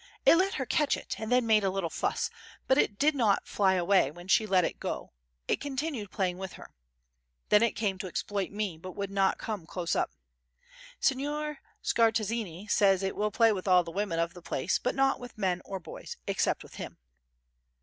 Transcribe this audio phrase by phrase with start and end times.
[0.25, 2.31] It let her catch it, and then made a little fuss,
[2.65, 5.11] but it did not fly away when she let it go,
[5.47, 6.71] it continued playing with her.
[7.49, 10.09] Then it came to exploit me but would not come close up.
[10.99, 15.19] Signor Scartazzini says it will play with all the women of the place but not
[15.19, 16.97] with men or boys, except with him.